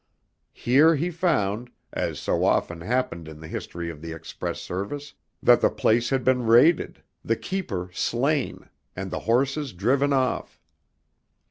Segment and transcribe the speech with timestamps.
[0.55, 5.61] Here he found as so often happened in the history of the express service that
[5.61, 10.59] the place had been raided, the keeper slain, and the horses driven off.